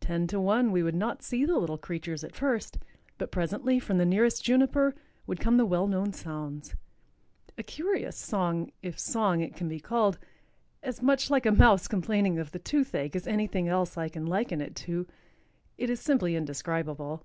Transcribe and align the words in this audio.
Ten 0.00 0.26
to 0.28 0.40
one 0.40 0.72
we 0.72 0.82
would 0.82 0.94
not 0.94 1.22
see 1.22 1.44
the 1.44 1.58
little 1.58 1.76
creatures 1.76 2.24
at 2.24 2.34
first. 2.34 2.78
But 3.18 3.30
presently, 3.30 3.78
from 3.78 3.98
the 3.98 4.06
nearest 4.06 4.42
juniper, 4.42 4.94
would 5.26 5.40
come 5.40 5.58
the 5.58 5.66
well 5.66 5.86
known 5.86 6.14
sounds. 6.14 6.74
A 7.58 7.62
curious 7.62 8.16
song, 8.16 8.72
if 8.80 8.98
song 8.98 9.42
it 9.42 9.54
can 9.54 9.68
be 9.68 9.78
called—as 9.78 11.02
much 11.02 11.28
like 11.28 11.44
a 11.44 11.52
mouse 11.52 11.86
complaining 11.86 12.38
of 12.38 12.52
the 12.52 12.58
toothache 12.58 13.14
as 13.14 13.26
anything 13.26 13.68
else 13.68 13.98
I 13.98 14.08
can 14.08 14.24
liken 14.24 14.62
it 14.62 14.74
to—it 14.74 15.90
is 15.90 16.00
simply 16.00 16.34
indescribable. 16.34 17.22